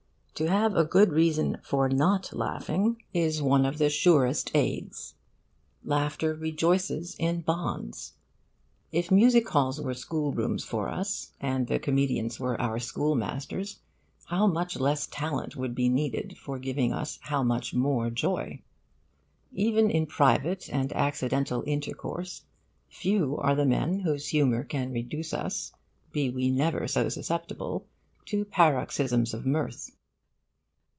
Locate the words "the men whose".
23.53-24.29